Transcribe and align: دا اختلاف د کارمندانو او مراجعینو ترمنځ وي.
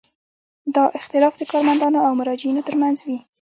دا 0.75 0.83
اختلاف 0.99 1.33
د 1.37 1.43
کارمندانو 1.51 1.99
او 2.07 2.11
مراجعینو 2.19 2.61
ترمنځ 2.67 2.97
وي. 3.05 3.19